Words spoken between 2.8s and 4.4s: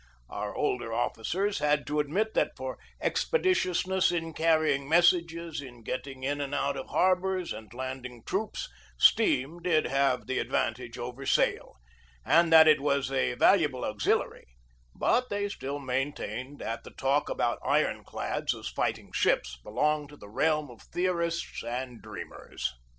expeditiousness in